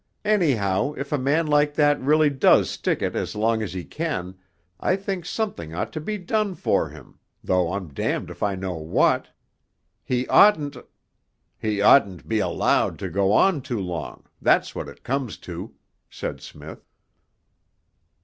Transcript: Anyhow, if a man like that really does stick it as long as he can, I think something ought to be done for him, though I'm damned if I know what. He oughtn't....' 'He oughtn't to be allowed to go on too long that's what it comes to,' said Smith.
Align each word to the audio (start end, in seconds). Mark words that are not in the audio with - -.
Anyhow, 0.25 0.93
if 0.97 1.11
a 1.11 1.17
man 1.19 1.45
like 1.45 1.75
that 1.75 2.01
really 2.01 2.31
does 2.31 2.71
stick 2.71 3.03
it 3.03 3.15
as 3.15 3.35
long 3.35 3.61
as 3.61 3.71
he 3.73 3.83
can, 3.85 4.33
I 4.79 4.95
think 4.95 5.27
something 5.27 5.75
ought 5.75 5.93
to 5.93 6.01
be 6.01 6.17
done 6.17 6.55
for 6.55 6.89
him, 6.89 7.19
though 7.43 7.71
I'm 7.71 7.89
damned 7.93 8.31
if 8.31 8.41
I 8.41 8.55
know 8.55 8.73
what. 8.73 9.27
He 10.03 10.27
oughtn't....' 10.27 10.77
'He 11.59 11.83
oughtn't 11.83 12.21
to 12.21 12.25
be 12.25 12.39
allowed 12.39 12.97
to 12.97 13.11
go 13.11 13.31
on 13.31 13.61
too 13.61 13.79
long 13.79 14.23
that's 14.41 14.73
what 14.73 14.89
it 14.89 15.03
comes 15.03 15.37
to,' 15.37 15.75
said 16.09 16.41
Smith. 16.41 16.83